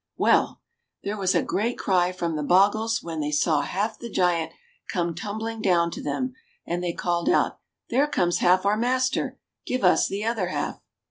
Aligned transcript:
Well! 0.17 0.61
There 1.03 1.15
was 1.15 1.35
a 1.35 1.43
great 1.43 1.77
cry 1.77 2.11
from 2.11 2.35
the 2.35 2.41
bogles 2.41 3.03
when 3.03 3.19
they 3.19 3.29
saw 3.29 3.61
half 3.61 3.99
the 3.99 4.09
giant 4.09 4.51
come 4.89 5.13
tumbling 5.13 5.61
down 5.61 5.91
to 5.91 6.01
them, 6.01 6.33
and 6.65 6.83
they 6.83 6.91
called 6.93 7.29
out, 7.29 7.59
"There 7.91 8.07
comes 8.07 8.39
half 8.39 8.65
our 8.65 8.77
master, 8.77 9.37
give 9.63 9.83
us 9.83 10.07
the 10.07 10.25
other 10.25 10.47
half." 10.47 10.81